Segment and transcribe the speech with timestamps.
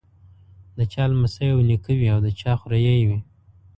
[0.77, 3.19] د چا لمسی او نیکه وي او د چا خوريی وي.